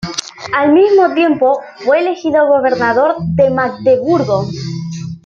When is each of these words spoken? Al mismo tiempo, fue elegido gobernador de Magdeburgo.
Al 0.55 0.73
mismo 0.73 1.13
tiempo, 1.13 1.59
fue 1.85 1.99
elegido 1.99 2.47
gobernador 2.47 3.17
de 3.19 3.51
Magdeburgo. 3.51 4.47